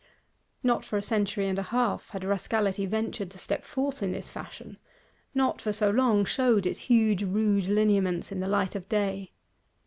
Not 0.63 0.83
for 0.83 0.97
a 0.97 1.01
century 1.03 1.47
and 1.47 1.59
half 1.59 2.09
had 2.09 2.23
Rascality 2.23 2.87
ventured 2.87 3.29
to 3.29 3.37
step 3.37 3.63
forth 3.63 4.01
in 4.01 4.13
this 4.13 4.31
fashion; 4.31 4.77
not 5.35 5.61
for 5.61 5.71
so 5.71 5.91
long, 5.91 6.25
showed 6.25 6.65
its 6.65 6.79
huge 6.89 7.21
rude 7.21 7.67
lineaments 7.67 8.31
in 8.31 8.39
the 8.39 8.47
light 8.47 8.73
of 8.73 8.89
day. 8.89 9.31